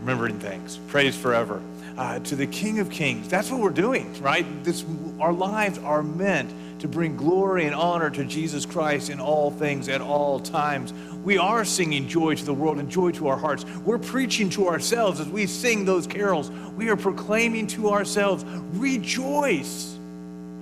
[0.00, 0.78] remembering things.
[0.88, 1.60] Praise forever.
[1.96, 3.28] Uh, to the King of Kings.
[3.28, 4.46] That's what we're doing, right?
[4.64, 4.84] This,
[5.18, 9.88] our lives are meant to bring glory and honor to Jesus Christ in all things
[9.88, 10.94] at all times.
[11.22, 13.66] We are singing joy to the world and joy to our hearts.
[13.84, 16.50] We're preaching to ourselves as we sing those carols.
[16.74, 19.98] We are proclaiming to ourselves, rejoice,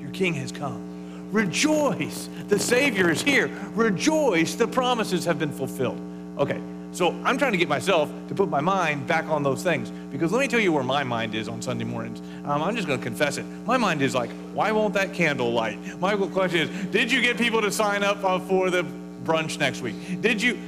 [0.01, 1.31] your King has come.
[1.31, 3.49] Rejoice, the Savior is here.
[3.75, 6.01] Rejoice, the promises have been fulfilled.
[6.39, 6.61] Okay,
[6.93, 9.91] so I'm trying to get myself to put my mind back on those things.
[10.11, 12.21] Because let me tell you where my mind is on Sunday mornings.
[12.45, 13.45] Um, I'm just going to confess it.
[13.67, 15.79] My mind is like, why won't that candle light?
[16.01, 18.85] My question is, did you get people to sign up uh, for the
[19.25, 20.23] brunch next week?
[20.23, 20.59] Did you?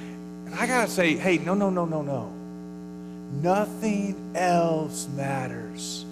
[0.59, 2.33] I got to say, hey, no, no, no, no, no.
[3.43, 6.05] Nothing else matters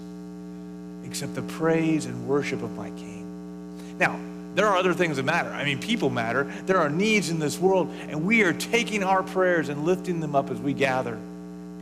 [1.05, 3.97] except the praise and worship of my King.
[3.99, 4.19] Now,
[4.59, 5.49] there are other things that matter.
[5.51, 6.43] I mean, people matter.
[6.65, 10.35] There are needs in this world, and we are taking our prayers and lifting them
[10.35, 11.17] up as we gather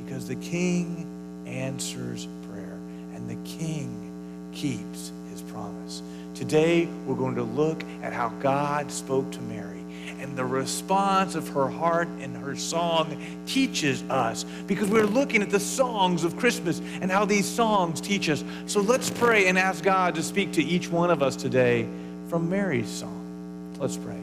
[0.06, 2.78] because the King answers prayer
[3.16, 6.04] and the King keeps his promise.
[6.36, 9.84] Today, we're going to look at how God spoke to Mary.
[10.20, 15.50] And the response of her heart and her song teaches us because we're looking at
[15.50, 18.44] the songs of Christmas and how these songs teach us.
[18.68, 21.88] So let's pray and ask God to speak to each one of us today
[22.30, 23.76] from Mary's song.
[23.80, 24.22] Let's pray.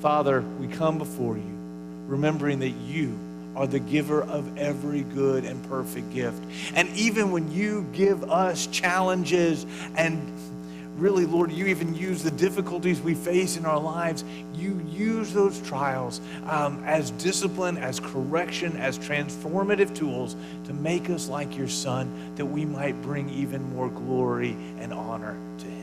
[0.00, 1.58] Father, we come before you,
[2.06, 3.18] remembering that you
[3.56, 6.42] are the giver of every good and perfect gift.
[6.74, 9.64] And even when you give us challenges
[9.96, 10.20] and
[10.96, 14.24] really, Lord, you even use the difficulties we face in our lives.
[14.54, 20.36] You use those trials um, as discipline, as correction, as transformative tools
[20.66, 25.36] to make us like your Son, that we might bring even more glory and honor
[25.58, 25.73] to Him.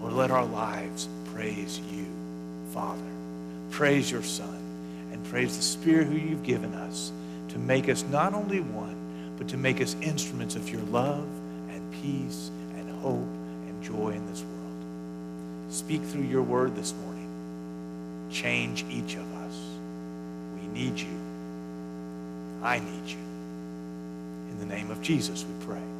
[0.00, 2.06] Lord, let our lives praise you,
[2.72, 3.02] Father.
[3.70, 4.58] Praise your Son,
[5.12, 7.12] and praise the Spirit who you've given us
[7.48, 11.26] to make us not only one, but to make us instruments of your love
[11.70, 15.72] and peace and hope and joy in this world.
[15.72, 18.28] Speak through your word this morning.
[18.30, 19.56] Change each of us.
[20.60, 21.18] We need you.
[22.62, 23.18] I need you.
[24.50, 25.99] In the name of Jesus, we pray.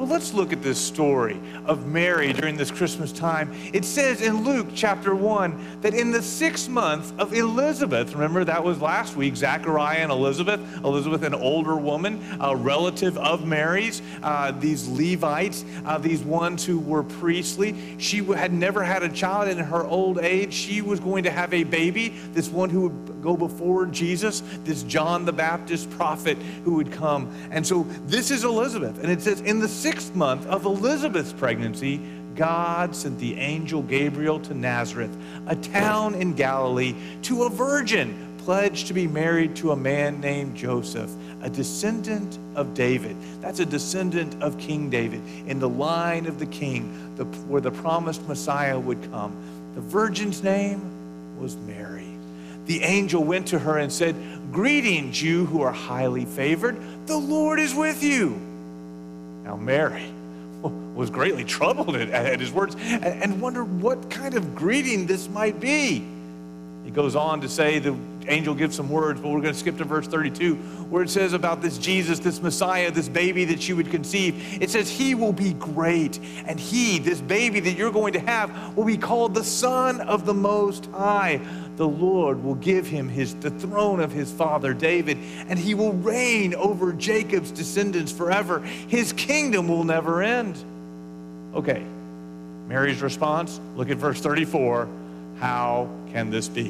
[0.00, 3.52] Well, let's look at this story of Mary during this Christmas time.
[3.74, 8.64] It says in Luke chapter 1 that in the sixth month of Elizabeth, remember that
[8.64, 14.52] was last week, Zachariah and Elizabeth, Elizabeth, an older woman, a relative of Mary's, uh,
[14.52, 17.76] these Levites, uh, these ones who were priestly.
[17.98, 20.54] She had never had a child in her old age.
[20.54, 24.82] She was going to have a baby, this one who would go before Jesus, this
[24.84, 27.30] John the Baptist prophet who would come.
[27.50, 28.98] And so this is Elizabeth.
[29.02, 32.00] And it says, in the sixth month of Elizabeth's pregnancy,
[32.34, 38.86] God sent the angel Gabriel to Nazareth, a town in Galilee, to a virgin pledged
[38.86, 41.10] to be married to a man named Joseph,
[41.42, 43.16] a descendant of David.
[43.40, 47.70] That's a descendant of King David in the line of the king, the, where the
[47.70, 49.36] promised Messiah would come.
[49.74, 50.80] The virgin's name
[51.38, 52.08] was Mary.
[52.66, 54.14] The angel went to her and said,
[54.52, 56.76] Greetings, you who are highly favored.
[57.06, 58.49] The Lord is with you.
[59.44, 60.12] Now, Mary
[60.94, 66.04] was greatly troubled at, his words and wondered what kind of greeting this might be.
[66.84, 67.96] He goes on to say, the
[68.26, 70.56] angel gives some words, but we're going to skip to verse 32,
[70.90, 74.62] where it says about this Jesus, this Messiah, this baby that she would conceive.
[74.62, 78.76] It says, He will be great, and He, this baby that you're going to have,
[78.76, 81.40] will be called the Son of the Most High
[81.80, 85.16] the Lord will give him his, the throne of his father David,
[85.48, 88.60] and he will reign over Jacob's descendants forever.
[88.60, 90.62] His kingdom will never end.
[91.54, 91.82] Okay,
[92.68, 94.88] Mary's response look at verse 34.
[95.38, 96.68] How can this be?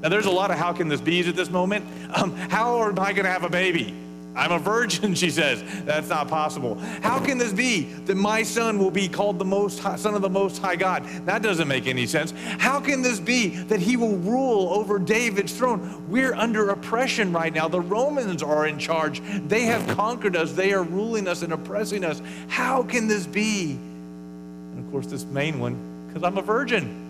[0.00, 1.86] Now, there's a lot of how can this be's at this moment.
[2.12, 3.94] Um, how am I going to have a baby?
[4.36, 5.64] I'm a virgin, she says.
[5.84, 6.76] That's not possible.
[7.02, 10.22] How can this be that my son will be called the most high, son of
[10.22, 11.04] the most high God?
[11.24, 12.32] That doesn't make any sense.
[12.58, 16.08] How can this be that he will rule over David's throne?
[16.10, 17.66] We're under oppression right now.
[17.66, 19.22] The Romans are in charge.
[19.48, 20.52] They have conquered us.
[20.52, 22.20] They are ruling us and oppressing us.
[22.48, 23.72] How can this be?
[23.72, 27.04] And of course, this main one, because I'm a virgin.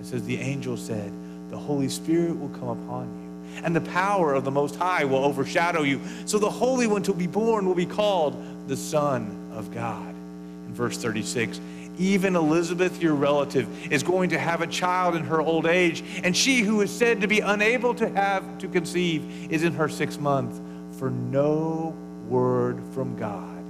[0.00, 1.12] It says the angel said,
[1.50, 3.19] the Holy Spirit will come upon you
[3.62, 6.00] and the power of the Most High will overshadow you.
[6.26, 10.08] So the Holy One to be born will be called the Son of God.
[10.08, 11.60] In verse 36,
[11.98, 16.34] even Elizabeth, your relative, is going to have a child in her old age, and
[16.34, 20.18] she who is said to be unable to have to conceive is in her sixth
[20.18, 20.58] month,
[20.98, 21.94] for no
[22.28, 23.62] word from God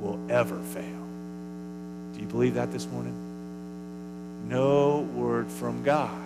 [0.00, 0.84] will ever fail.
[2.14, 3.14] Do you believe that this morning?
[4.48, 6.17] No word from God.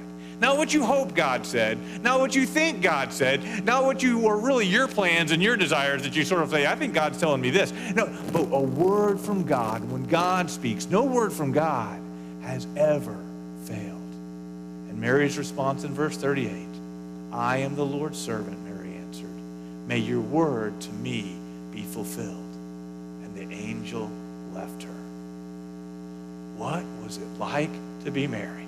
[0.42, 4.22] Not what you hope God said, not what you think God said, not what you
[4.22, 7.20] or really your plans and your desires that you sort of say, I think God's
[7.20, 7.72] telling me this.
[7.94, 11.96] No, but a word from God, when God speaks, no word from God
[12.42, 13.16] has ever
[13.66, 14.00] failed.
[14.88, 16.66] And Mary's response in verse 38
[17.32, 19.30] I am the Lord's servant, Mary answered.
[19.86, 21.36] May your word to me
[21.70, 22.56] be fulfilled.
[23.22, 24.10] And the angel
[24.52, 24.90] left her.
[26.56, 27.70] What was it like
[28.02, 28.61] to be Mary?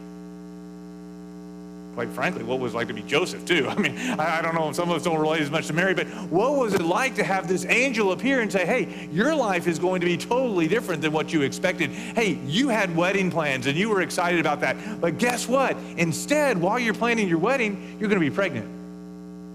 [1.95, 3.69] Quite frankly, what was like to be Joseph, too?
[3.71, 5.73] I mean, I, I don't know, if some of us don't relate as much to
[5.73, 9.35] Mary, but what was it like to have this angel appear and say, hey, your
[9.35, 11.91] life is going to be totally different than what you expected?
[11.91, 15.77] Hey, you had wedding plans and you were excited about that, but guess what?
[15.97, 18.67] Instead, while you're planning your wedding, you're going to be pregnant.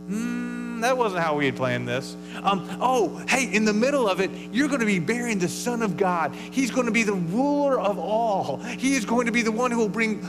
[0.10, 2.16] Mm, that wasn't how we had planned this.
[2.42, 5.82] Um, oh, hey, in the middle of it, you're going to be bearing the Son
[5.82, 6.34] of God.
[6.52, 8.58] He's going to be the ruler of all.
[8.58, 10.26] He is going to be the one who will bring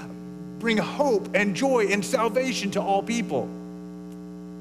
[0.60, 3.48] bring hope and joy and salvation to all people.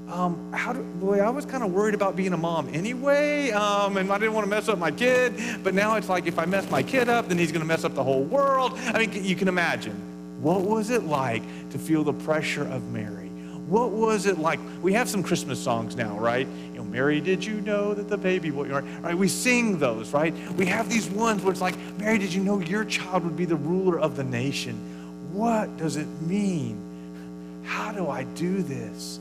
[0.09, 3.97] Um, how do, boy, I was kind of worried about being a mom anyway, um,
[3.97, 5.35] and I didn't want to mess up my kid.
[5.63, 7.83] But now it's like if I mess my kid up, then he's going to mess
[7.83, 8.73] up the whole world.
[8.75, 9.93] I mean, you can imagine.
[10.41, 13.27] What was it like to feel the pressure of Mary?
[13.67, 14.59] What was it like?
[14.81, 16.47] We have some Christmas songs now, right?
[16.71, 19.15] You know, Mary, did you know that the baby boy, right?
[19.15, 20.33] We sing those, right?
[20.57, 23.45] We have these ones where it's like, Mary, did you know your child would be
[23.45, 24.98] the ruler of the nation?
[25.31, 27.63] What does it mean?
[27.63, 29.19] How do I do this?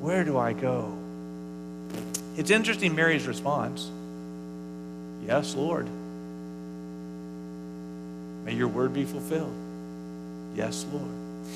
[0.00, 0.96] Where do I go?
[2.36, 3.90] It's interesting, Mary's response
[5.26, 5.86] Yes, Lord.
[8.44, 9.54] May your word be fulfilled.
[10.56, 11.06] Yes, Lord.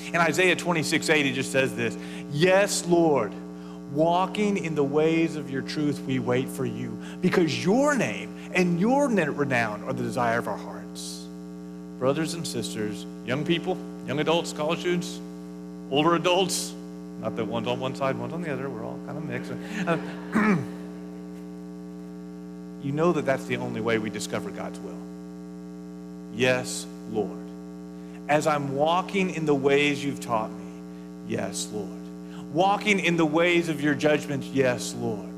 [0.07, 1.97] In Isaiah 26 8, it just says this
[2.31, 3.33] Yes, Lord.
[3.91, 8.79] Walking in the ways of your truth, we wait for you because your name and
[8.79, 10.84] your renown are the desire of our hearts.
[11.99, 15.19] Brothers and sisters, young people, young adults, college students,
[15.89, 16.73] older adults,
[17.21, 19.51] not that one's on one side, one's on the other, we're all kind of mixed.
[19.87, 19.97] Uh,
[22.83, 24.97] you know that that's the only way we discover God's will.
[26.35, 27.31] Yes, Lord.
[28.27, 30.65] As I'm walking in the ways you've taught me,
[31.27, 31.89] yes, Lord.
[32.53, 35.29] Walking in the ways of your judgments, yes, Lord.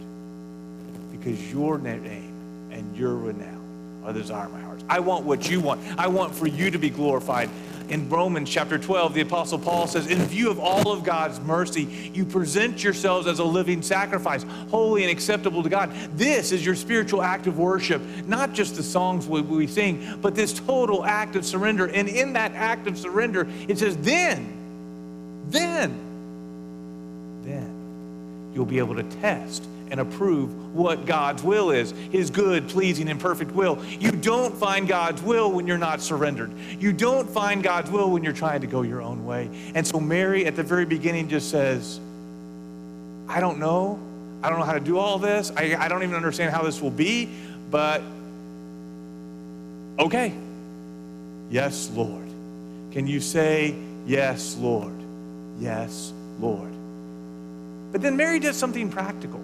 [1.12, 4.67] Because your name and your renown are the desire of my heart.
[4.90, 5.82] I want what you want.
[5.98, 7.50] I want for you to be glorified
[7.90, 12.12] in Romans chapter 12, the Apostle Paul says, In view of all of God's mercy,
[12.14, 15.94] you present yourselves as a living sacrifice, holy and acceptable to God.
[16.14, 20.36] This is your spiritual act of worship, not just the songs we, we sing, but
[20.36, 21.88] this total act of surrender.
[21.88, 24.54] And in that act of surrender, it says, Then,
[25.50, 25.98] then,
[27.44, 33.10] then you'll be able to test and approve what God's will is His good, pleasing,
[33.10, 33.84] and perfect will.
[33.86, 36.52] You don't find God's will when you're not surrendered.
[36.80, 39.50] You don't find God's will when you're trying to go your own way.
[39.76, 42.00] And so Mary at the very beginning just says,
[43.28, 44.00] I don't know.
[44.44, 45.52] I don't know how to do all this.
[45.56, 47.30] I, I don't even understand how this will be,
[47.72, 48.02] but
[50.00, 50.34] okay.
[51.50, 52.28] Yes, Lord.
[52.92, 53.76] Can you say,
[54.08, 54.94] Yes, Lord?
[55.60, 56.72] Yes, Lord.
[57.92, 59.42] But then Mary does something practical.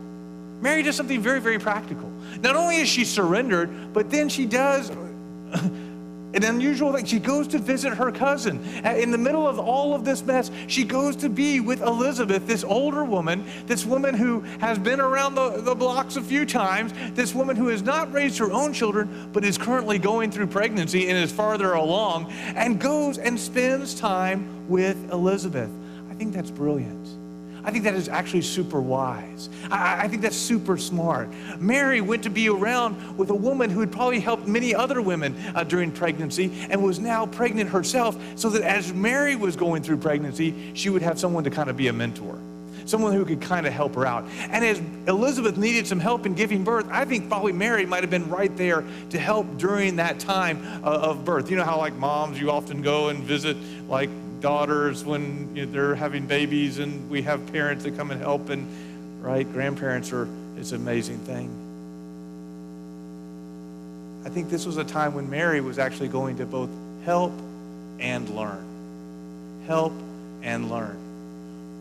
[0.63, 2.10] Mary does something very, very practical.
[2.42, 4.89] Not only is she surrendered, but then she does
[5.54, 7.04] an unusual thing.
[7.04, 8.63] She goes to visit her cousin.
[8.86, 12.63] In the middle of all of this mess, she goes to be with Elizabeth, this
[12.63, 17.36] older woman, this woman who has been around the, the blocks a few times, this
[17.36, 21.17] woman who has not raised her own children, but is currently going through pregnancy and
[21.17, 25.70] is farther along, and goes and spends time with Elizabeth.
[26.10, 27.23] I think that's brilliant.
[27.63, 29.50] I think that is actually super wise.
[29.72, 31.29] I, I, think that's super smart.
[31.60, 35.36] Mary went to be around with a woman who had probably helped many other women
[35.55, 39.98] uh, during pregnancy and was now pregnant herself, so that as Mary was going through
[39.98, 42.38] pregnancy, she would have someone to kind of be a mentor.
[42.86, 44.25] Someone who could kind of help her out.
[44.50, 48.10] And as Elizabeth needed some help in giving birth, I think probably Mary might have
[48.10, 51.50] been right there to help during that time uh, of birth.
[51.50, 53.55] You know how, like moms, you often go and visit
[53.88, 54.10] like
[54.43, 58.50] daughters when you know, they're having babies, and we have parents that come and help,
[58.50, 58.67] and
[59.23, 61.50] right, grandparents are, it's an amazing thing.
[64.25, 66.69] I think this was a time when Mary was actually going to both
[67.05, 67.31] help
[68.00, 69.63] and learn.
[69.65, 69.93] Help
[70.43, 70.97] and learn.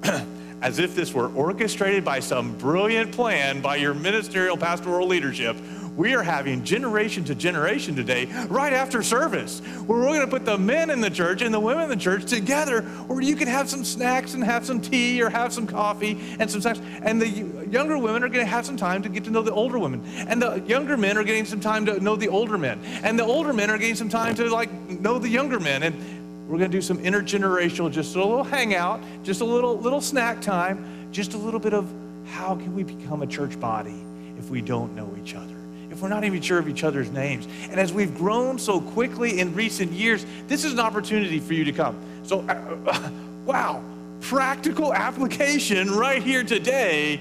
[0.63, 5.57] As if this were orchestrated by some brilliant plan by your ministerial pastoral leadership,
[5.97, 10.45] we are having generation to generation today, right after service, where we're going to put
[10.45, 13.49] the men in the church and the women in the church together, where you can
[13.49, 16.81] have some snacks and have some tea or have some coffee and some snacks.
[17.03, 17.29] And the
[17.71, 20.03] younger women are going to have some time to get to know the older women.
[20.29, 22.81] And the younger men are getting some time to know the older men.
[23.03, 25.83] And the older men are getting some time to like know the younger men.
[25.83, 30.01] And we're going to do some intergenerational, just a little hangout, just a little little
[30.01, 31.91] snack time, just a little bit of
[32.27, 34.05] how can we become a church body
[34.39, 35.55] if we don't know each other,
[35.93, 37.47] if we're not even sure of each other's names.
[37.71, 41.65] And as we've grown so quickly in recent years, this is an opportunity for you
[41.65, 41.97] to come.
[42.25, 43.11] So, uh,
[43.45, 43.83] wow,
[44.23, 47.21] practical application right here today.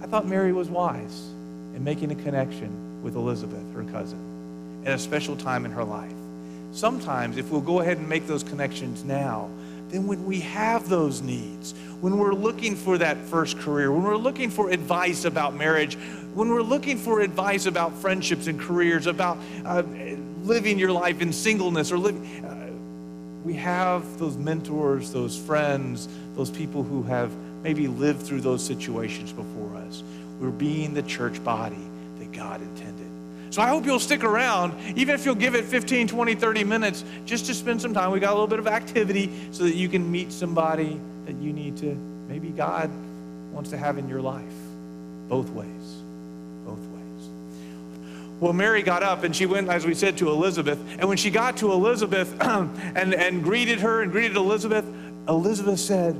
[0.00, 1.28] I thought Mary was wise
[1.74, 6.12] in making a connection with Elizabeth, her cousin, at a special time in her life.
[6.70, 9.50] Sometimes, if we'll go ahead and make those connections now,
[9.88, 14.16] then when we have those needs, when we're looking for that first career, when we're
[14.16, 15.96] looking for advice about marriage,
[16.34, 19.82] when we're looking for advice about friendships and careers, about uh,
[20.42, 22.70] living your life in singleness or living, uh,
[23.44, 29.32] we have those mentors, those friends, those people who have maybe lived through those situations
[29.32, 30.02] before us.
[30.40, 31.78] We're being the church body
[32.18, 33.06] that God intended.
[33.50, 37.04] So I hope you'll stick around, even if you'll give it 15, 20, 30 minutes,
[37.24, 38.10] just to spend some time.
[38.10, 41.52] We got a little bit of activity so that you can meet somebody that you
[41.52, 41.94] need to,
[42.28, 42.90] maybe God
[43.52, 44.42] wants to have in your life.
[45.28, 45.93] Both ways.
[48.44, 50.78] Well, Mary got up and she went, as we said, to Elizabeth.
[50.98, 54.84] And when she got to Elizabeth and, and greeted her and greeted Elizabeth,
[55.26, 56.14] Elizabeth said,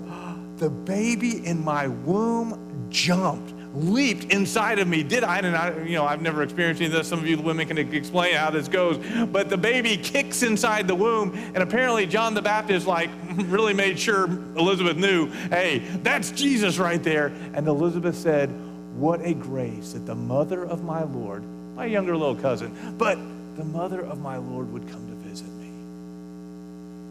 [0.56, 5.02] The baby in my womb jumped leaped inside of me.
[5.02, 5.40] Did I?
[5.40, 7.06] And I, you know, I've never experienced any of this.
[7.06, 8.96] Some of you women can explain how this goes.
[9.26, 13.98] But the baby kicks inside the womb, and apparently John the Baptist like really made
[13.98, 17.26] sure Elizabeth knew, hey, that's Jesus right there.
[17.52, 18.48] And Elizabeth said,
[18.94, 23.18] what a grace that the mother of my Lord, my younger little cousin, but
[23.56, 25.70] the mother of my Lord would come to visit me.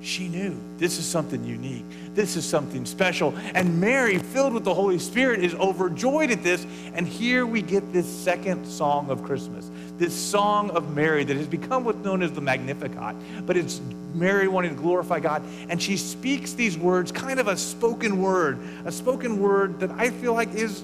[0.01, 1.85] she knew this is something unique.
[2.13, 3.33] This is something special.
[3.55, 6.65] And Mary, filled with the Holy Spirit, is overjoyed at this.
[6.93, 11.47] And here we get this second song of Christmas, this song of Mary that has
[11.47, 13.15] become what's known as the Magnificat.
[13.45, 13.81] But it's
[14.13, 15.41] Mary wanting to glorify God.
[15.69, 20.09] And she speaks these words, kind of a spoken word, a spoken word that I
[20.09, 20.83] feel like is,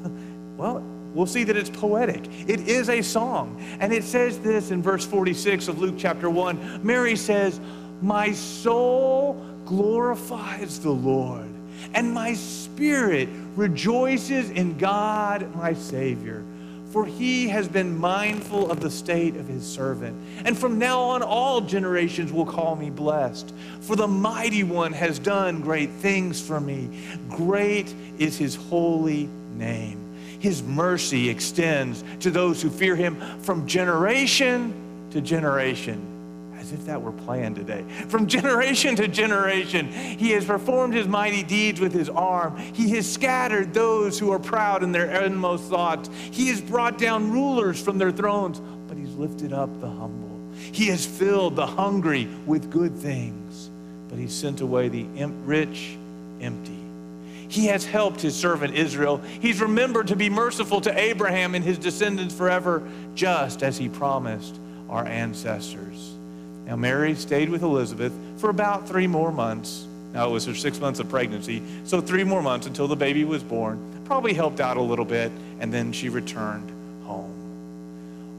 [0.56, 0.82] well,
[1.16, 2.24] we'll see that it's poetic.
[2.48, 3.60] It is a song.
[3.80, 6.80] And it says this in verse 46 of Luke chapter 1.
[6.84, 7.60] Mary says,
[8.02, 11.48] my soul glorifies the Lord,
[11.94, 16.44] and my spirit rejoices in God, my Savior.
[16.92, 20.16] For he has been mindful of the state of his servant.
[20.44, 23.52] And from now on, all generations will call me blessed.
[23.80, 26.88] For the mighty one has done great things for me.
[27.28, 30.05] Great is his holy name.
[30.38, 34.72] His mercy extends to those who fear him from generation
[35.10, 36.14] to generation
[36.66, 37.84] as if that were planned today.
[38.08, 42.56] From generation to generation, he has performed his mighty deeds with his arm.
[42.56, 46.10] He has scattered those who are proud in their inmost thoughts.
[46.32, 50.40] He has brought down rulers from their thrones, but he's lifted up the humble.
[50.72, 53.70] He has filled the hungry with good things,
[54.08, 55.04] but he's sent away the
[55.44, 55.96] rich
[56.40, 56.75] empty.
[57.48, 59.18] He has helped his servant Israel.
[59.40, 62.82] He's remembered to be merciful to Abraham and his descendants forever,
[63.14, 66.14] just as he promised our ancestors.
[66.66, 69.86] Now, Mary stayed with Elizabeth for about three more months.
[70.12, 73.24] Now, it was her six months of pregnancy, so three more months until the baby
[73.24, 74.02] was born.
[74.04, 76.70] Probably helped out a little bit, and then she returned
[77.04, 77.32] home.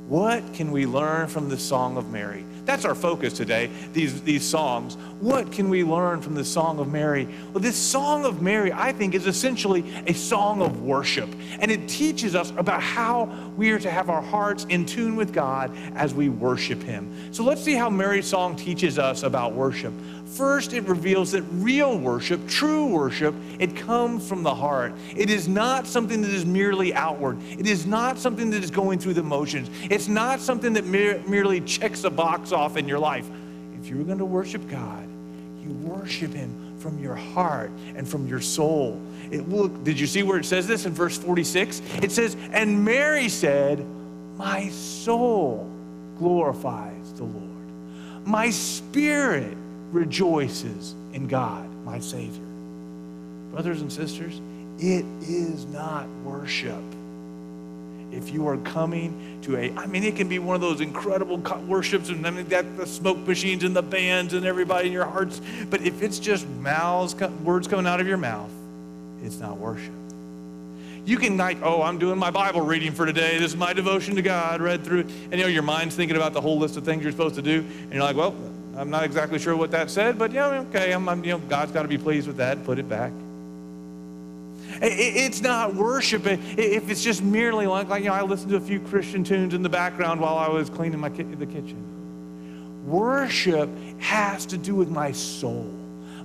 [0.10, 2.44] What can we learn from the Song of Mary?
[2.67, 4.95] That's our focus today, these, these songs.
[5.21, 7.25] What can we learn from the Song of Mary?
[7.53, 11.33] Well, this Song of Mary, I think, is essentially a song of worship.
[11.59, 15.31] And it teaches us about how we are to have our hearts in tune with
[15.31, 17.33] God as we worship Him.
[17.33, 19.93] So let's see how Mary's song teaches us about worship.
[20.36, 24.93] First, it reveals that real worship, true worship, it comes from the heart.
[25.15, 27.38] It is not something that is merely outward.
[27.57, 29.69] It is not something that is going through the motions.
[29.89, 33.27] It's not something that mer- merely checks a box off in your life.
[33.79, 35.07] If you're going to worship God,
[35.63, 39.01] you worship Him from your heart and from your soul.
[39.31, 41.81] It look, did you see where it says this in verse 46?
[42.01, 43.86] It says, And Mary said,
[44.36, 45.72] My soul
[46.17, 48.27] glorifies the Lord.
[48.27, 49.57] My spirit
[49.91, 52.44] rejoices in God, my Savior.
[53.51, 54.39] Brothers and sisters,
[54.79, 56.82] it is not worship.
[58.12, 61.38] If you are coming to a, I mean, it can be one of those incredible
[61.67, 65.06] worships, and I mean, that the smoke machines and the bands and everybody in your
[65.06, 65.41] hearts.
[65.70, 68.51] But if it's just mouths, words coming out of your mouth,
[69.24, 69.91] it's not worship.
[71.06, 73.39] You can like, oh, I'm doing my Bible reading for today.
[73.39, 74.62] This is my devotion to God.
[74.62, 77.13] Read through and you know your mind's thinking about the whole list of things you're
[77.13, 78.36] supposed to do, and you're like, well,
[78.77, 81.72] I'm not exactly sure what that said, but yeah, okay, I'm, I'm you know, God's
[81.72, 82.63] got to be pleased with that.
[82.63, 83.12] Put it back.
[84.79, 88.62] It's not worship if it's just merely like, like, you know, I listened to a
[88.62, 92.86] few Christian tunes in the background while I was cleaning my ki- the kitchen.
[92.86, 93.69] Worship
[94.00, 95.74] has to do with my soul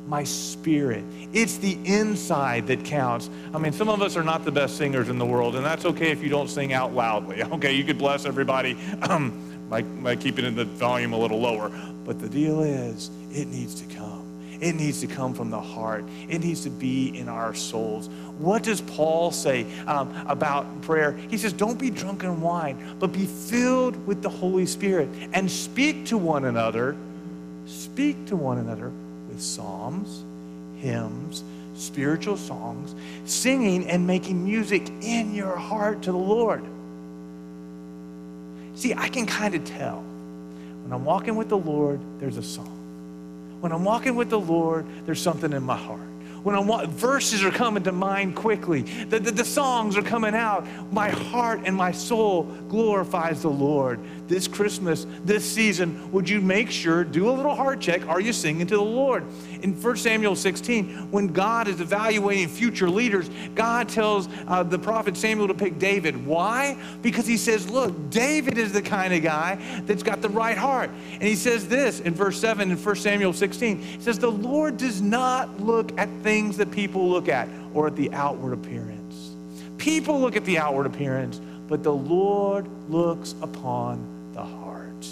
[0.07, 1.05] my spirit.
[1.33, 3.31] It's the inside that counts.
[3.55, 5.85] I mean, some of us are not the best singers in the world, and that's
[5.85, 7.43] okay if you don't sing out loudly.
[7.53, 11.71] Okay, you could bless everybody um, by, by keeping the volume a little lower.
[12.05, 14.29] But the deal is, it needs to come.
[14.61, 16.05] It needs to come from the heart.
[16.29, 18.11] It needs to be in our souls.
[18.39, 21.13] What does Paul say um, about prayer?
[21.13, 25.51] He says, Don't be drunk in wine, but be filled with the Holy Spirit and
[25.51, 26.95] speak to one another.
[27.65, 28.93] Speak to one another
[29.31, 30.23] with psalms,
[30.83, 31.45] hymns,
[31.77, 36.63] spiritual songs, singing and making music in your heart to the Lord.
[38.75, 42.79] See, I can kind of tell when I'm walking with the Lord, there's a song.
[43.61, 46.01] When I'm walking with the Lord, there's something in my heart
[46.43, 50.67] when I'm, verses are coming to mind quickly, the, the, the songs are coming out,
[50.93, 54.01] my heart and my soul glorifies the Lord.
[54.29, 58.33] This Christmas, this season, would you make sure, do a little heart check, are you
[58.33, 59.25] singing to the Lord?
[59.63, 65.17] In 1 Samuel 16, when God is evaluating future leaders, God tells uh, the prophet
[65.17, 66.27] Samuel to pick David.
[66.27, 66.77] Why?
[67.01, 70.91] Because he says, look, David is the kind of guy that's got the right heart.
[71.13, 73.79] And he says this in verse 7 in 1 Samuel 16.
[73.79, 77.87] He says, the Lord does not look at things things that people look at or
[77.87, 79.31] at the outward appearance.
[79.79, 85.07] People look at the outward appearance, but the Lord looks upon the heart.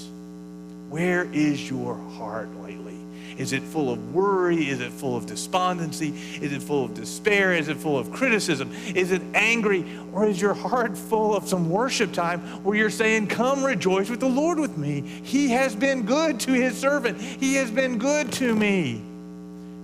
[0.88, 2.89] Where is your heart lately?
[3.38, 4.68] Is it full of worry?
[4.68, 6.08] Is it full of despondency?
[6.40, 7.54] Is it full of despair?
[7.54, 8.72] Is it full of criticism?
[8.94, 9.84] Is it angry?
[10.12, 14.20] Or is your heart full of some worship time where you're saying, Come rejoice with
[14.20, 15.00] the Lord with me?
[15.00, 19.02] He has been good to his servant, he has been good to me.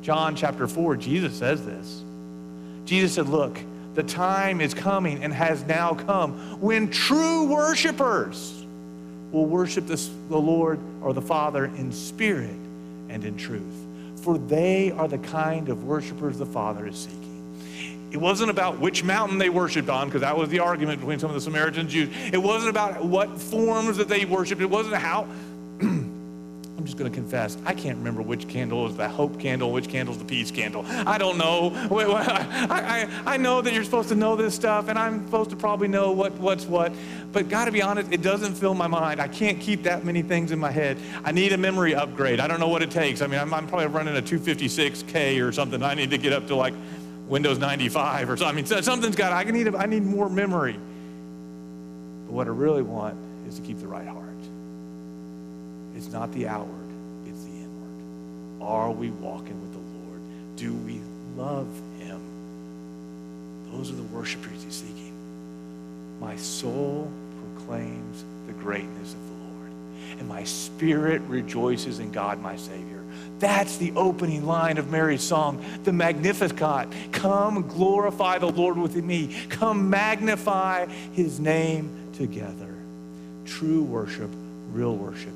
[0.02, 2.02] John chapter 4, Jesus says this.
[2.84, 3.58] Jesus said, Look,
[3.94, 8.64] the time is coming and has now come when true worshipers
[9.32, 9.96] will worship the
[10.30, 12.54] Lord or the Father in spirit
[13.08, 13.62] and in truth.
[14.22, 17.22] For they are the kind of worshipers the Father is seeking.
[18.12, 21.28] It wasn't about which mountain they worshiped on, because that was the argument between some
[21.28, 22.08] of the Samaritan Jews.
[22.32, 24.60] It wasn't about what forms that they worshiped.
[24.62, 25.26] It wasn't how
[26.86, 30.14] just going to confess, I can't remember which candle is the hope candle, which candle
[30.14, 30.84] is the peace candle.
[30.86, 31.72] I don't know.
[31.90, 35.56] I, I, I know that you're supposed to know this stuff, and I'm supposed to
[35.56, 36.92] probably know what, what's what.
[37.32, 39.20] But got to be honest, it doesn't fill my mind.
[39.20, 40.96] I can't keep that many things in my head.
[41.24, 42.40] I need a memory upgrade.
[42.40, 43.20] I don't know what it takes.
[43.20, 45.82] I mean, I'm, I'm probably running a 256K or something.
[45.82, 46.74] I need to get up to like
[47.28, 48.46] Windows 95 or something.
[48.46, 50.78] I mean, something's got, I need, I need more memory.
[52.26, 53.16] But what I really want
[53.48, 54.35] is to keep the right heart.
[55.96, 56.88] It's not the outward,
[57.26, 58.62] it's the inward.
[58.62, 60.20] Are we walking with the Lord?
[60.56, 61.00] Do we
[61.36, 61.66] love
[61.98, 62.20] Him?
[63.72, 65.14] Those are the worshipers He's seeking.
[66.20, 67.10] My soul
[67.54, 69.70] proclaims the greatness of the Lord,
[70.18, 73.02] and my spirit rejoices in God, my Savior.
[73.38, 76.88] That's the opening line of Mary's song, the Magnificat.
[77.12, 79.34] Come glorify the Lord within me.
[79.48, 82.74] Come magnify his name together.
[83.46, 84.30] True worship,
[84.72, 85.32] real worship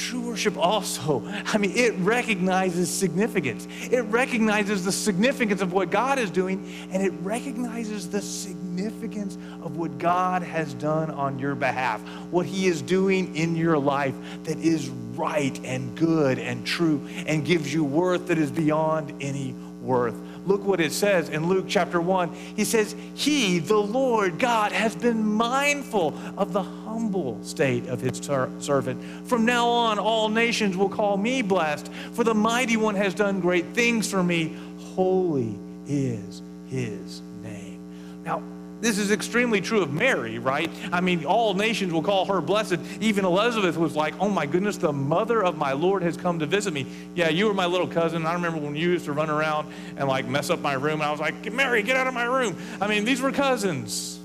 [0.00, 3.68] true worship also, I mean, it recognizes significance.
[3.90, 9.76] It recognizes the significance of what God is doing, and it recognizes the significance of
[9.76, 14.58] what God has done on your behalf, what He is doing in your life that
[14.58, 20.14] is right and good and true and gives you worth that is beyond any worth.
[20.46, 22.32] Look what it says in Luke chapter 1.
[22.56, 28.18] He says, He, the Lord God, has been mindful of the humble state of his
[28.18, 29.02] ser- servant.
[29.28, 33.40] From now on, all nations will call me blessed, for the mighty one has done
[33.40, 34.56] great things for me.
[34.94, 37.80] Holy is his name.
[38.24, 38.42] Now,
[38.80, 40.70] this is extremely true of Mary, right?
[40.90, 42.78] I mean, all nations will call her blessed.
[43.00, 46.46] Even Elizabeth was like, oh my goodness, the mother of my Lord has come to
[46.46, 46.86] visit me.
[47.14, 48.24] Yeah, you were my little cousin.
[48.24, 50.94] I remember when you used to run around and like mess up my room.
[50.94, 52.56] And I was like, Mary, get out of my room.
[52.80, 54.18] I mean, these were cousins.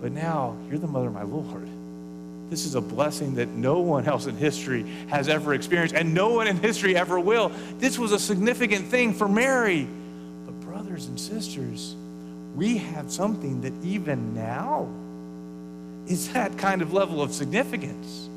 [0.00, 1.68] But now you're the mother of my Lord.
[2.48, 6.30] This is a blessing that no one else in history has ever experienced, and no
[6.30, 7.50] one in history ever will.
[7.78, 9.86] This was a significant thing for Mary.
[10.46, 11.94] But, brothers and sisters,
[12.58, 14.88] we have something that even now
[16.08, 18.28] is that kind of level of significance.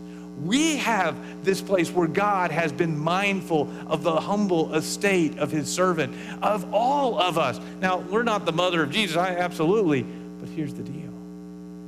[0.44, 5.68] We have this place where God has been mindful of the humble estate of his
[5.68, 7.60] servant, of all of us.
[7.80, 10.04] Now, we're not the mother of Jesus, I absolutely,
[10.40, 11.12] but here's the deal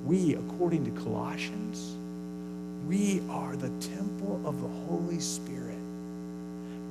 [0.04, 1.96] we, according to Colossians,
[2.88, 5.73] we are the temple of the Holy Spirit.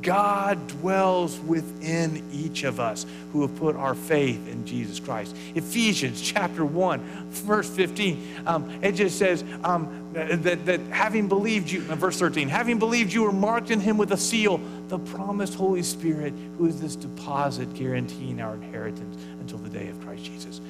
[0.03, 5.35] God dwells within each of us who have put our faith in Jesus Christ.
[5.55, 11.85] Ephesians chapter 1, verse 15, um, it just says um, that, that having believed you,
[11.89, 15.55] uh, verse 13, having believed you were marked in him with a seal, the promised
[15.55, 20.61] Holy Spirit, who is this deposit guaranteeing our inheritance until the day of Christ Jesus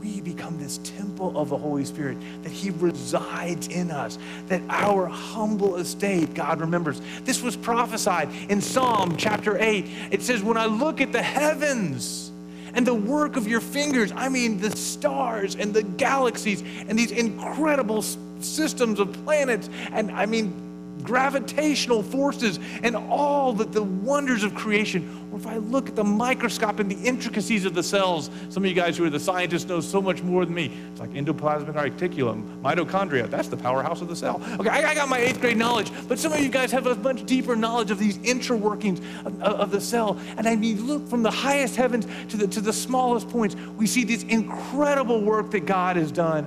[0.00, 5.06] we become this temple of the Holy Spirit, that He resides in us, that our
[5.06, 7.00] humble estate, God remembers.
[7.24, 9.86] This was prophesied in Psalm chapter 8.
[10.10, 12.32] It says, When I look at the heavens,
[12.74, 14.12] and the work of your fingers.
[14.14, 18.02] I mean, the stars and the galaxies and these incredible
[18.38, 19.68] systems of planets.
[19.90, 20.69] And I mean,
[21.00, 26.04] gravitational forces and all the, the wonders of creation, or if I look at the
[26.04, 29.66] microscope and the intricacies of the cells, some of you guys who are the scientists
[29.66, 30.72] know so much more than me.
[30.90, 34.42] It's like endoplasmic reticulum, mitochondria, that's the powerhouse of the cell.
[34.58, 36.94] Okay, I, I got my eighth grade knowledge, but some of you guys have a
[36.96, 40.18] much deeper knowledge of these intraworkings of, of the cell.
[40.36, 43.86] And I mean, look from the highest heavens to the, to the smallest points, we
[43.86, 46.44] see this incredible work that God has done.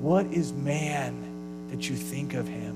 [0.00, 2.75] What is man that you think of him?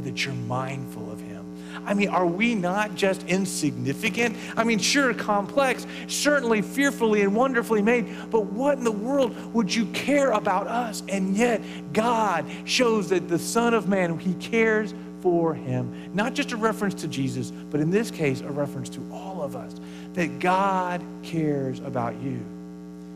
[0.00, 1.44] Or that you're mindful of him.
[1.86, 4.36] I mean, are we not just insignificant?
[4.56, 9.74] I mean, sure, complex, certainly fearfully and wonderfully made, but what in the world would
[9.74, 11.02] you care about us?
[11.08, 16.10] And yet, God shows that the Son of Man, He cares for him.
[16.14, 19.54] Not just a reference to Jesus, but in this case, a reference to all of
[19.54, 19.74] us.
[20.14, 22.40] That God cares about you.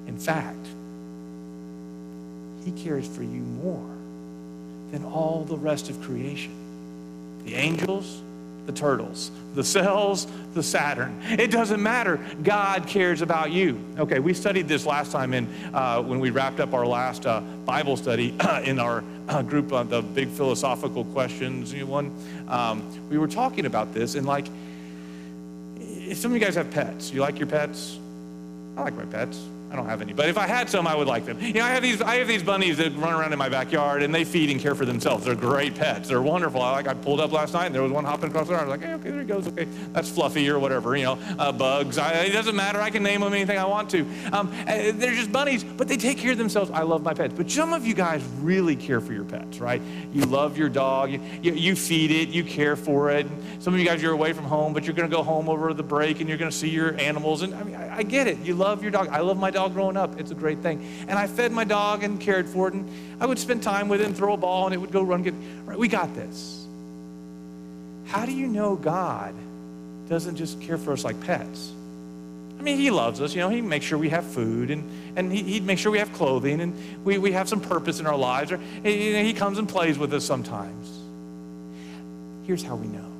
[0.07, 0.67] In fact,
[2.65, 3.91] He cares for you more
[4.93, 6.64] than all the rest of creation
[7.45, 8.23] the angels,
[8.67, 11.21] the turtles, the cells, the Saturn.
[11.23, 12.19] It doesn't matter.
[12.43, 13.79] God cares about you.
[13.99, 17.41] Okay, we studied this last time in uh, when we wrapped up our last uh,
[17.65, 22.47] Bible study in our uh, group on the big philosophical questions you know, one.
[22.49, 24.47] Um, we were talking about this and like,
[26.15, 27.13] some of you guys have pets.
[27.13, 27.99] You like your pets?
[28.77, 29.41] I like my pets.
[29.75, 31.41] I don't have any, but if I had some, I would like them.
[31.41, 34.05] You know, I have these, I have these bunnies that run around in my backyard,
[34.05, 35.25] and they feed and care for themselves.
[35.25, 36.11] They're great pets.
[36.11, 36.63] They're wonderful.
[36.63, 38.69] I like, I pulled up last night, and there was one hopping across the yard.
[38.69, 39.49] I was like, hey, okay, there he goes.
[39.49, 40.97] Okay, that's Fluffy or whatever.
[40.97, 41.99] You know, uh, bugs.
[41.99, 42.81] I, it doesn't matter.
[42.81, 44.03] I can name them anything I want to.
[44.33, 46.71] Um, uh, they're just bunnies, but they take care of themselves.
[46.71, 49.83] I love my pets, but some of you guys really care for your pets, right?
[50.13, 51.11] You love your dog.
[51.11, 52.29] You, you, you feed it.
[52.29, 53.27] You care for it.
[53.59, 55.75] Some of you guys, you're away from home, but you're going to go home over
[55.75, 57.43] the break, and you're going to see your animals.
[57.43, 58.39] And I mean, I, I get it.
[58.39, 59.09] You love your dog.
[59.09, 60.19] I love my dog growing up.
[60.21, 60.87] It's a great thing.
[61.09, 62.89] And I fed my dog and cared for it, and
[63.21, 65.23] I would spend time with it and throw a ball, and it would go run.
[65.23, 66.67] Get right, we got this.
[68.07, 69.35] How do you know God
[70.09, 71.73] doesn't just care for us like pets?
[72.59, 73.35] I mean, He loves us.
[73.35, 75.99] You know, He makes sure we have food, and, and he, He'd make sure we
[75.99, 78.53] have clothing, and we, we have some purpose in our lives.
[78.53, 81.01] Or he, he comes and plays with us sometimes.
[82.47, 83.11] Here's how we know.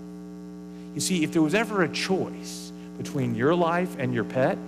[0.95, 4.59] You see, if there was ever a choice between your life and your pet,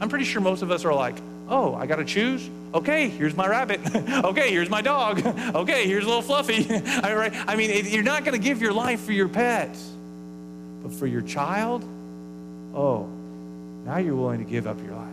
[0.00, 1.16] I'm pretty sure most of us are like,
[1.48, 2.48] oh, I got to choose?
[2.74, 3.80] Okay, here's my rabbit.
[3.94, 5.24] okay, here's my dog.
[5.54, 6.62] okay, here's a little Fluffy.
[7.02, 7.32] All right?
[7.46, 9.76] I mean, it, you're not going to give your life for your pet.
[10.82, 11.82] But for your child,
[12.74, 13.08] oh,
[13.84, 15.08] now you're willing to give up your life.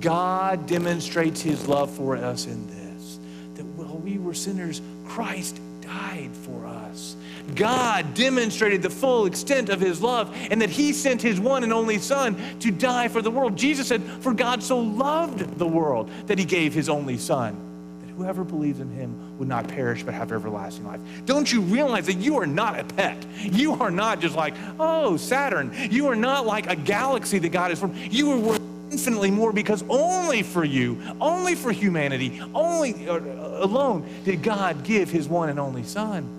[0.00, 3.18] God demonstrates his love for us in this
[3.54, 7.16] that while we were sinners, Christ died for us.
[7.54, 11.72] God demonstrated the full extent of his love and that he sent his one and
[11.72, 13.56] only Son to die for the world.
[13.56, 17.56] Jesus said, For God so loved the world that he gave his only Son,
[18.00, 21.00] that whoever believes in him would not perish but have everlasting life.
[21.24, 23.24] Don't you realize that you are not a pet?
[23.38, 25.72] You are not just like, oh, Saturn.
[25.90, 27.94] You are not like a galaxy that God is from.
[28.10, 28.58] You are
[28.90, 33.18] infinitely more because only for you, only for humanity, only uh,
[33.62, 36.38] alone did God give his one and only Son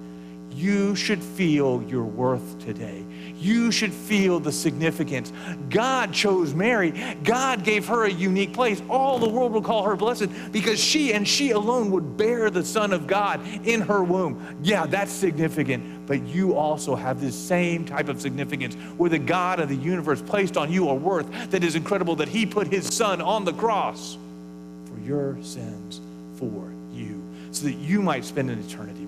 [0.60, 3.04] you should feel your worth today.
[3.40, 5.32] You should feel the significance.
[5.70, 6.92] God chose Mary.
[7.24, 8.82] God gave her a unique place.
[8.90, 12.66] All the world will call her blessed because she and she alone would bear the
[12.66, 14.58] Son of God in her womb.
[14.62, 16.06] Yeah, that's significant.
[16.06, 20.22] But you also have this same type of significance where the God of the universe
[20.22, 23.54] placed on you a worth that is incredible that He put His Son on the
[23.54, 24.18] cross
[24.86, 26.02] for your sins
[26.36, 27.22] for you
[27.52, 29.06] so that you might spend an eternity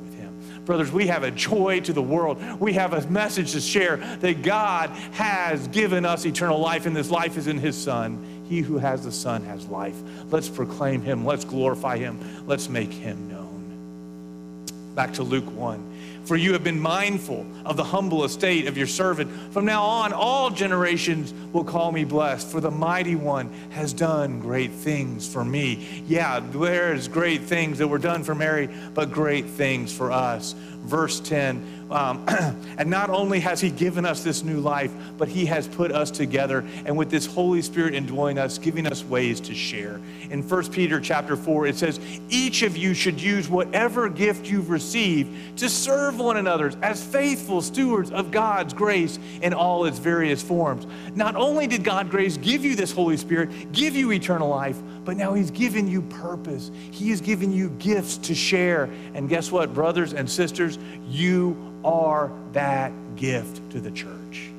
[0.72, 2.42] Brothers, we have a joy to the world.
[2.62, 7.10] We have a message to share that God has given us eternal life, and this
[7.10, 8.46] life is in His Son.
[8.48, 9.98] He who has the Son has life.
[10.28, 11.26] Let's proclaim Him.
[11.26, 12.48] Let's glorify Him.
[12.48, 14.94] Let's make Him known.
[14.96, 16.11] Back to Luke 1.
[16.26, 19.54] For you have been mindful of the humble estate of your servant.
[19.54, 24.40] From now on, all generations will call me blessed, for the mighty one has done
[24.40, 26.04] great things for me.
[26.08, 30.56] Yeah, there's great things that were done for Mary, but great things for us.
[30.84, 31.88] Verse 10.
[31.92, 32.26] Um,
[32.78, 36.10] and not only has He given us this new life, but He has put us
[36.10, 40.00] together, and with this Holy Spirit indwelling us, giving us ways to share.
[40.30, 44.70] In 1 Peter chapter 4, it says, Each of you should use whatever gift you've
[44.70, 50.42] received to serve one another as faithful stewards of God's grace in all its various
[50.42, 50.88] forms.
[51.14, 55.18] Not only did God grace give you this Holy Spirit, give you eternal life, but
[55.18, 56.72] now He's given you purpose.
[56.92, 58.90] He has given you gifts to share.
[59.14, 60.78] And guess what, brothers and sisters?
[61.08, 64.51] You are that gift to the church.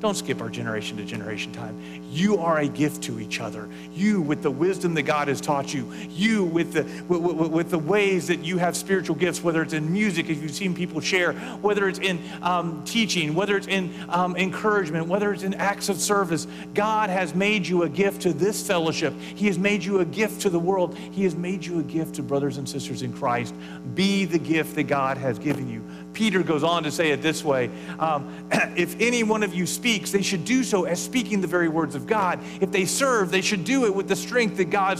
[0.00, 1.76] Don't skip our generation to generation time.
[2.10, 3.68] You are a gift to each other.
[3.92, 7.70] You, with the wisdom that God has taught you, you, with the, with, with, with
[7.70, 11.00] the ways that you have spiritual gifts, whether it's in music, if you've seen people
[11.00, 15.88] share, whether it's in um, teaching, whether it's in um, encouragement, whether it's in acts
[15.88, 19.12] of service, God has made you a gift to this fellowship.
[19.18, 20.96] He has made you a gift to the world.
[20.96, 23.52] He has made you a gift to brothers and sisters in Christ.
[23.96, 25.82] Be the gift that God has given you.
[26.18, 28.28] Peter goes on to say it this way um,
[28.76, 31.94] If any one of you speaks, they should do so as speaking the very words
[31.94, 32.40] of God.
[32.60, 34.98] If they serve, they should do it with the strength that God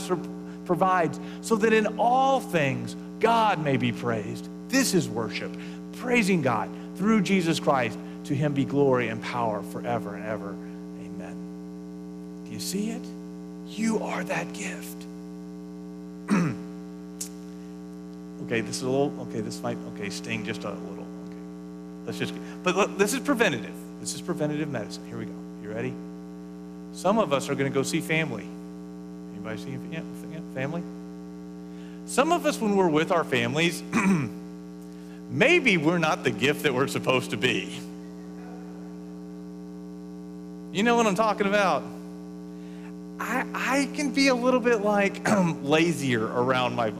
[0.65, 4.47] provides, so that in all things God may be praised.
[4.69, 5.51] This is worship,
[5.97, 7.99] praising God through Jesus Christ.
[8.25, 10.49] To him be glory and power forever and ever.
[10.49, 12.45] Amen.
[12.45, 13.01] Do you see it?
[13.67, 15.05] You are that gift.
[18.45, 21.05] Okay, this is a little, okay, this might, okay, sting just a little.
[21.27, 21.37] Okay,
[22.05, 23.73] let's just, but look, this is preventative.
[23.99, 25.05] This is preventative medicine.
[25.07, 25.33] Here we go.
[25.61, 25.93] You ready?
[26.93, 28.47] Some of us are going to go see family.
[29.33, 29.77] Anybody see
[30.53, 30.83] family?
[32.05, 33.83] Some of us, when we're with our families,
[35.29, 37.79] maybe we're not the gift that we're supposed to be.
[40.71, 41.83] You know what I'm talking about?
[43.19, 45.27] I, I can be a little bit like
[45.63, 46.93] lazier around my.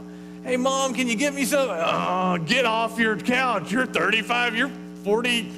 [0.44, 1.70] Hey, mom, can you get me some?
[1.70, 3.72] Oh, get off your couch.
[3.72, 4.56] You're 35.
[4.56, 4.72] You're
[5.04, 5.52] 40,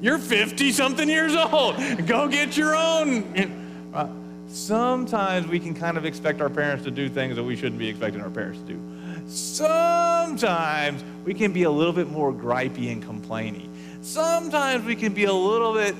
[0.00, 1.76] you're 50 something years old.
[2.06, 3.90] Go get your own.
[3.92, 4.08] Uh,
[4.48, 7.88] sometimes we can kind of expect our parents to do things that we shouldn't be
[7.88, 8.80] expecting our parents to do.
[9.28, 13.68] Sometimes we can be a little bit more gripey and complaining.
[14.02, 15.96] Sometimes we can be a little bit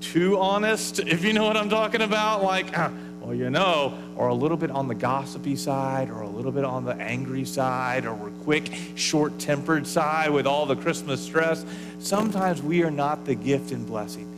[0.00, 2.42] too honest, if you know what I'm talking about.
[2.42, 2.90] Like, uh,
[3.22, 6.64] well, you know, or a little bit on the gossipy side, or a little bit
[6.64, 11.64] on the angry side, or we're quick, short tempered side with all the Christmas stress.
[12.00, 14.28] Sometimes we are not the gift and blessing.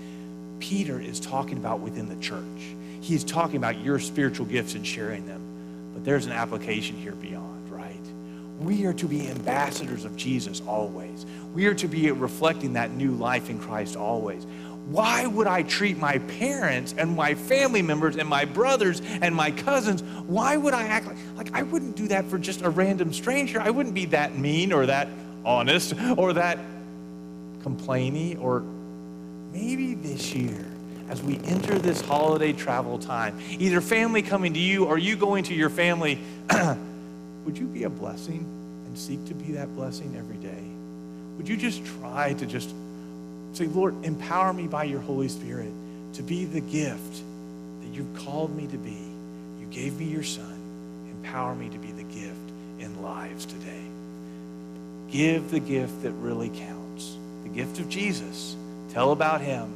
[0.59, 2.45] Peter is talking about within the church.
[3.01, 5.41] He's talking about your spiritual gifts and sharing them.
[5.95, 7.95] But there's an application here beyond, right?
[8.61, 11.25] We are to be ambassadors of Jesus always.
[11.55, 14.47] We are to be reflecting that new life in Christ always
[14.87, 19.51] why would I treat my parents and my family members and my brothers and my
[19.51, 20.03] cousins?
[20.27, 23.61] Why would I act like, like I wouldn't do that for just a random stranger?
[23.61, 25.09] I wouldn't be that mean or that
[25.45, 26.59] honest or that
[27.63, 28.63] complaining or
[29.53, 30.67] maybe this year
[31.09, 35.45] as we enter this holiday travel time, either family coming to you or you going
[35.45, 36.19] to your family,
[37.45, 38.41] would you be a blessing
[38.87, 40.63] and seek to be that blessing every day?
[41.37, 42.75] Would you just try to just
[43.55, 45.71] Say, Lord, empower me by your Holy Spirit
[46.15, 47.23] to be the gift
[47.83, 48.99] that you've called me to be.
[49.61, 50.59] You gave me your son.
[51.11, 53.83] Empower me to be the gift in lives today.
[55.09, 58.57] Give the gift that really counts the gift of Jesus.
[58.91, 59.73] Tell about him,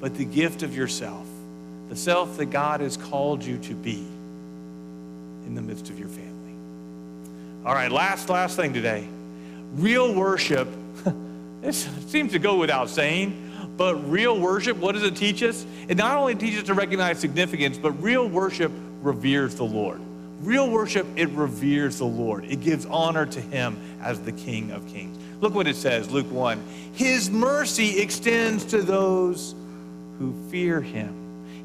[0.00, 1.26] but the gift of yourself,
[1.90, 4.06] the self that God has called you to be
[5.46, 6.54] in the midst of your family.
[7.66, 9.06] All right, last, last thing today.
[9.74, 10.68] Real worship
[11.68, 15.66] this seems to go without saying, but real worship, what does it teach us?
[15.86, 20.00] It not only teaches us to recognize significance, but real worship reveres the Lord.
[20.40, 22.46] Real worship, it reveres the Lord.
[22.46, 25.18] It gives honor to him as the King of Kings.
[25.42, 26.58] Look what it says, Luke 1.
[26.94, 29.54] His mercy extends to those
[30.18, 31.14] who fear him.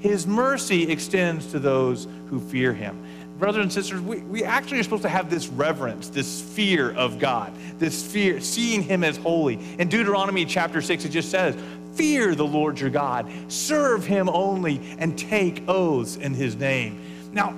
[0.02, 3.02] His mercy extends to those who fear him
[3.38, 7.20] brothers and sisters, we, we actually are supposed to have this reverence, this fear of
[7.20, 9.60] God, this fear, seeing Him as holy.
[9.80, 11.56] In Deuteronomy chapter 6, it just says,
[11.96, 17.00] Fear the Lord your God, serve Him only, and take oaths in His name.
[17.34, 17.56] Now,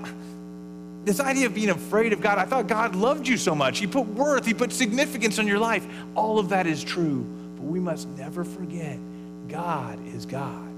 [1.05, 3.77] this idea of being afraid of God, I thought God loved you so much.
[3.79, 5.85] He put worth, He put significance on your life.
[6.15, 7.23] All of that is true,
[7.55, 8.97] but we must never forget
[9.47, 10.74] God is God.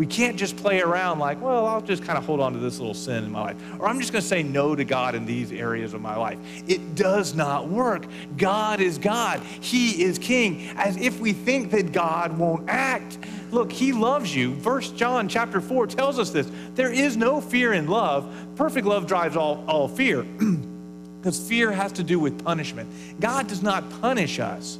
[0.00, 2.78] We can't just play around like, well, I'll just kind of hold on to this
[2.78, 3.56] little sin in my life.
[3.78, 6.38] Or I'm just going to say no to God in these areas of my life.
[6.66, 8.06] It does not work.
[8.38, 10.70] God is God, He is King.
[10.76, 13.18] As if we think that God won't act.
[13.50, 14.54] Look, He loves you.
[14.60, 16.50] First John chapter 4 tells us this.
[16.74, 18.34] There is no fear in love.
[18.56, 20.22] Perfect love drives all, all fear.
[21.20, 22.88] because fear has to do with punishment.
[23.20, 24.78] God does not punish us,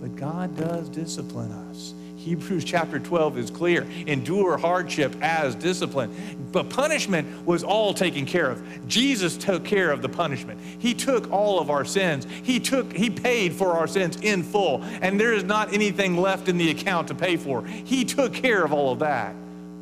[0.00, 1.92] but God does discipline us.
[2.24, 3.86] Hebrews chapter 12 is clear.
[4.06, 6.10] Endure hardship as discipline.
[6.52, 8.88] But punishment was all taken care of.
[8.88, 10.58] Jesus took care of the punishment.
[10.78, 12.26] He took all of our sins.
[12.42, 16.48] He took he paid for our sins in full, and there is not anything left
[16.48, 17.62] in the account to pay for.
[17.62, 19.34] He took care of all of that.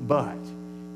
[0.08, 0.36] But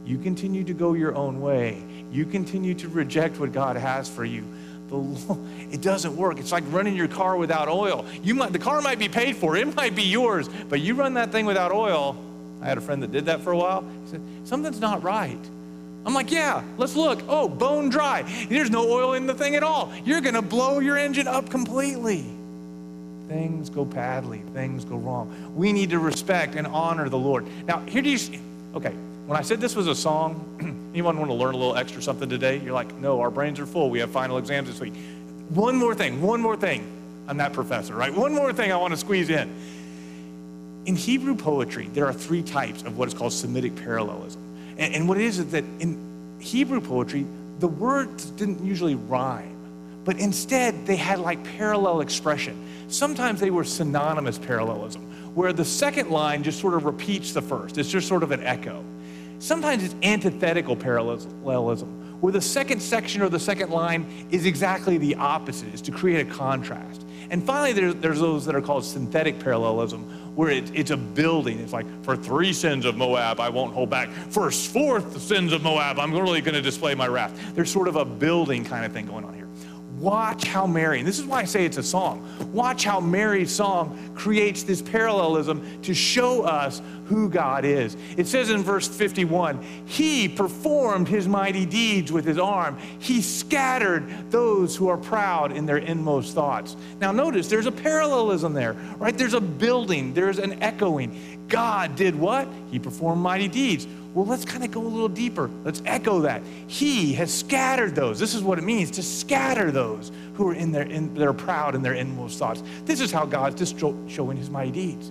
[0.04, 1.80] you continue to go your own way.
[2.10, 4.44] You continue to reject what God has for you
[4.90, 5.38] the,
[5.70, 6.38] it doesn't work.
[6.38, 8.04] It's like running your car without oil.
[8.22, 11.14] You might, the car might be paid for, it might be yours, but you run
[11.14, 12.16] that thing without oil.
[12.62, 13.82] I had a friend that did that for a while.
[14.04, 15.38] He said, Something's not right.
[16.04, 17.20] I'm like, Yeah, let's look.
[17.28, 18.22] Oh, bone dry.
[18.48, 19.92] There's no oil in the thing at all.
[20.04, 22.24] You're going to blow your engine up completely.
[23.28, 25.34] Things go badly, things go wrong.
[25.56, 27.46] We need to respect and honor the Lord.
[27.66, 28.18] Now, here do you
[28.74, 28.92] okay,
[29.26, 30.44] when I said this was a song,
[30.96, 32.58] anyone want to learn a little extra something today?
[32.58, 33.90] You're like, no, our brains are full.
[33.90, 34.94] We have final exams this week.
[35.50, 36.90] One more thing, one more thing.
[37.28, 38.14] I'm that professor, right?
[38.14, 39.54] One more thing I want to squeeze in.
[40.86, 44.40] In Hebrew poetry, there are three types of what is called Semitic parallelism.
[44.78, 47.26] And, and what it is is that in Hebrew poetry,
[47.58, 52.56] the words didn't usually rhyme, but instead they had like parallel expression.
[52.88, 57.76] Sometimes they were synonymous parallelism, where the second line just sort of repeats the first.
[57.76, 58.82] It's just sort of an echo.
[59.38, 61.30] Sometimes it's antithetical parallelism,
[62.20, 66.26] where the second section or the second line is exactly the opposite, is to create
[66.26, 67.04] a contrast.
[67.30, 71.58] And finally, there's, there's those that are called synthetic parallelism, where it, it's a building.
[71.58, 74.10] It's like, for three sins of Moab, I won't hold back.
[74.10, 77.32] For fourth sins of Moab, I'm really going to display my wrath.
[77.54, 79.35] There's sort of a building kind of thing going on.
[79.98, 83.50] Watch how Mary, and this is why I say it's a song, watch how Mary's
[83.50, 87.96] song creates this parallelism to show us who God is.
[88.18, 94.30] It says in verse 51 He performed his mighty deeds with his arm, he scattered
[94.30, 96.76] those who are proud in their inmost thoughts.
[97.00, 99.16] Now, notice there's a parallelism there, right?
[99.16, 101.46] There's a building, there's an echoing.
[101.48, 102.48] God did what?
[102.70, 103.86] He performed mighty deeds.
[104.16, 105.50] Well, let's kind of go a little deeper.
[105.62, 106.40] Let's echo that.
[106.68, 108.18] He has scattered those.
[108.18, 111.74] This is what it means to scatter those who are in their in, they're proud
[111.74, 112.62] in their inmost thoughts.
[112.86, 115.10] This is how God's just showing his mighty deeds.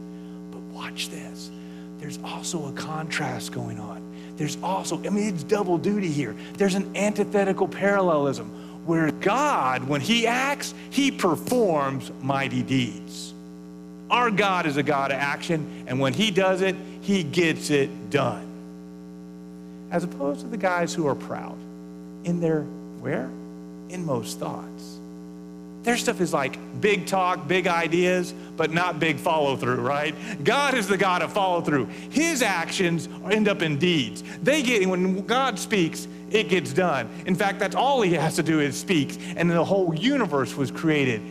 [0.49, 1.51] But watch this.
[1.99, 4.01] There's also a contrast going on.
[4.37, 6.35] There's also, I mean, it's double duty here.
[6.57, 13.35] There's an antithetical parallelism where God, when he acts, he performs mighty deeds.
[14.09, 18.09] Our God is a God of action, and when he does it, he gets it
[18.09, 18.54] done
[19.95, 21.55] as opposed to the guys who are proud
[22.25, 22.63] in their
[22.99, 23.29] where?
[23.88, 24.97] Inmost thoughts.
[25.84, 30.13] Their stuff is like big talk, big ideas, but not big follow through, right?
[30.43, 31.86] God is the God of follow through.
[32.10, 34.21] His actions end up in deeds.
[34.43, 37.08] They get, when God speaks, it gets done.
[37.25, 40.71] In fact, that's all he has to do is speak, and the whole universe was
[40.71, 41.21] created.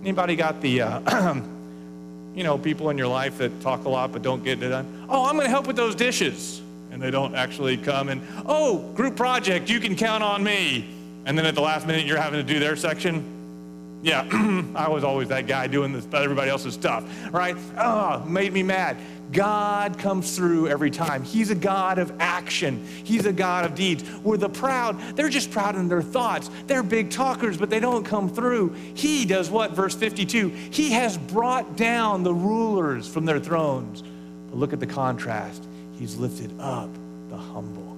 [0.00, 1.34] Anybody got the, uh,
[2.34, 5.06] you know, people in your life that talk a lot but don't get it done?
[5.08, 8.78] Oh, I'm going to help with those dishes and they don't actually come and, oh,
[8.94, 10.88] group project, you can count on me.
[11.26, 14.00] And then at the last minute, you're having to do their section.
[14.02, 14.26] Yeah,
[14.74, 17.56] I was always that guy doing this, everybody else's stuff, right?
[17.76, 18.96] Oh, made me mad.
[19.32, 21.22] God comes through every time.
[21.22, 22.84] He's a God of action.
[23.04, 24.02] He's a God of deeds.
[24.02, 26.50] Where the proud, they're just proud in their thoughts.
[26.66, 28.74] They're big talkers, but they don't come through.
[28.94, 29.72] He does what?
[29.72, 34.02] Verse 52 He has brought down the rulers from their thrones.
[34.02, 35.64] But look at the contrast.
[36.00, 36.88] He's lifted up
[37.28, 37.89] the humble.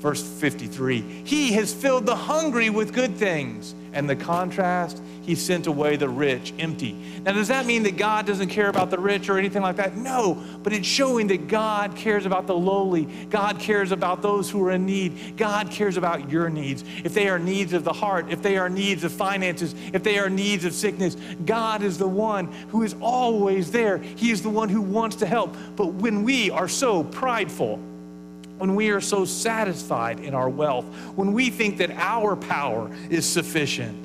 [0.00, 3.74] Verse 53 He has filled the hungry with good things.
[3.92, 6.92] And the contrast, he sent away the rich empty.
[7.24, 9.96] Now, does that mean that God doesn't care about the rich or anything like that?
[9.96, 13.06] No, but it's showing that God cares about the lowly.
[13.30, 15.36] God cares about those who are in need.
[15.36, 16.84] God cares about your needs.
[17.02, 20.20] If they are needs of the heart, if they are needs of finances, if they
[20.20, 23.98] are needs of sickness, God is the one who is always there.
[23.98, 25.56] He is the one who wants to help.
[25.74, 27.80] But when we are so prideful,
[28.60, 30.84] when we are so satisfied in our wealth,
[31.16, 34.04] when we think that our power is sufficient,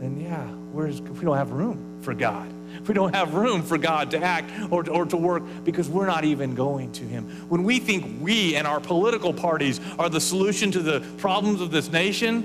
[0.00, 0.90] then yeah, we
[1.22, 2.50] don't have room for God.
[2.88, 6.24] We don't have room for God to act or, or to work because we're not
[6.24, 7.24] even going to Him.
[7.50, 11.70] When we think we and our political parties are the solution to the problems of
[11.70, 12.42] this nation,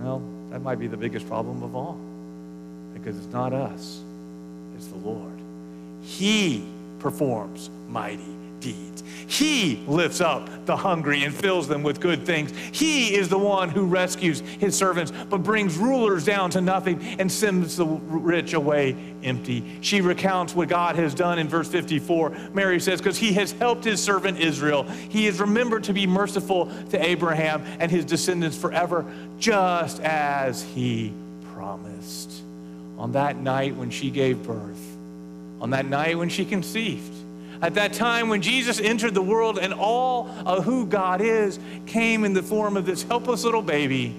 [0.00, 1.96] well, that might be the biggest problem of all
[2.94, 4.00] because it's not us,
[4.76, 5.38] it's the Lord.
[6.02, 6.64] He
[6.98, 8.87] performs mighty deeds.
[9.28, 12.50] He lifts up the hungry and fills them with good things.
[12.72, 17.30] He is the one who rescues his servants, but brings rulers down to nothing and
[17.30, 19.78] sends the rich away empty.
[19.82, 22.30] She recounts what God has done in verse 54.
[22.54, 26.72] Mary says, Because he has helped his servant Israel, he has remembered to be merciful
[26.88, 29.04] to Abraham and his descendants forever,
[29.38, 31.12] just as he
[31.54, 32.42] promised.
[32.96, 34.96] on that night when she gave birth,
[35.60, 37.14] on that night when she conceived.
[37.60, 42.24] At that time when Jesus entered the world and all of who God is came
[42.24, 44.14] in the form of this helpless little baby,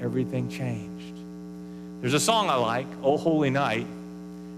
[0.00, 1.16] everything changed.
[2.00, 3.86] There's a song I like, Oh Holy Night,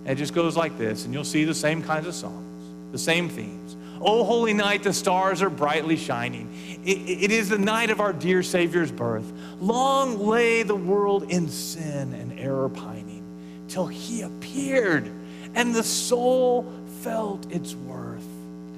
[0.05, 2.99] and it just goes like this, and you'll see the same kinds of songs, the
[2.99, 3.77] same themes.
[4.05, 6.53] Oh, holy night, the stars are brightly shining.
[6.85, 9.31] It, it is the night of our dear Savior's birth.
[9.61, 13.23] Long lay the world in sin and error pining
[13.69, 15.09] till he appeared
[15.55, 16.63] and the soul
[17.03, 18.25] felt its worth.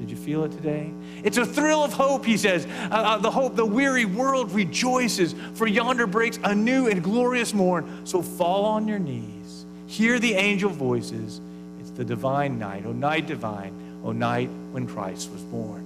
[0.01, 0.91] Did you feel it today?
[1.22, 2.66] It's a thrill of hope, he says.
[2.66, 7.55] Uh, uh, the hope, the weary world rejoices, for yonder breaks a new and glorious
[7.55, 8.05] morn.
[8.05, 11.41] So fall on your knees, hear the angel voices.
[11.81, 13.72] It's the divine night, oh, night divine,
[14.05, 15.83] oh, night when Christ was born.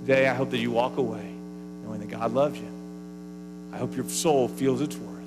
[0.00, 1.32] Today, I hope that you walk away
[1.84, 2.68] knowing that God loves you.
[3.72, 5.18] I hope your soul feels its worth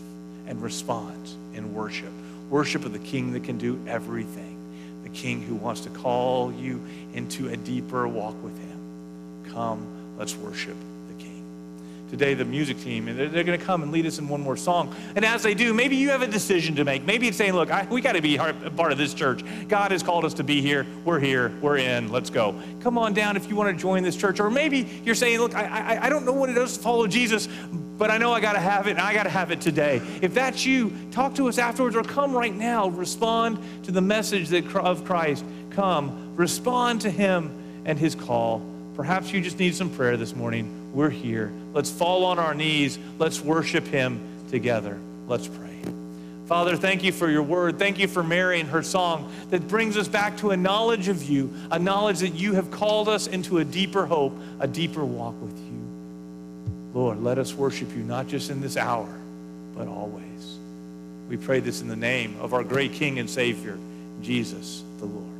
[0.47, 2.11] and responds in worship
[2.49, 4.54] worship of the King that can do everything,
[5.15, 9.45] King who wants to call you into a deeper walk with Him.
[9.51, 10.75] Come, let's worship
[11.07, 11.43] the King.
[12.09, 14.41] today, the music team, and they're, they're going to come and lead us in one
[14.41, 14.95] more song.
[15.15, 17.03] And as they do, maybe you have a decision to make.
[17.03, 19.43] Maybe it's saying, look, I, we got to be part of this church.
[19.67, 20.85] God has called us to be here.
[21.03, 21.51] We're here.
[21.61, 22.11] We're in.
[22.11, 22.55] Let's go.
[22.81, 24.39] Come on down if you want to join this church.
[24.39, 27.07] Or maybe you're saying, look, I, I, I don't know what it is to follow
[27.07, 27.47] Jesus,
[27.97, 30.01] but I know I got to have it, and I got to have it today.
[30.21, 32.89] If that's you, talk to us afterwards or come right now.
[32.89, 35.45] Respond to the message of Christ.
[35.71, 38.61] Come, respond to him and his call.
[38.95, 40.93] Perhaps you just need some prayer this morning.
[40.93, 41.51] We're here.
[41.73, 42.97] Let's fall on our knees.
[43.19, 44.19] Let's worship him
[44.49, 44.97] together.
[45.27, 45.65] Let's pray.
[46.45, 47.79] Father, thank you for your word.
[47.79, 51.23] Thank you for Mary and her song that brings us back to a knowledge of
[51.23, 55.33] you, a knowledge that you have called us into a deeper hope, a deeper walk
[55.41, 55.64] with you.
[56.95, 59.13] Lord, let us worship you not just in this hour,
[59.75, 60.57] but always.
[61.29, 63.77] We pray this in the name of our great King and Savior,
[64.21, 65.34] Jesus the Lord.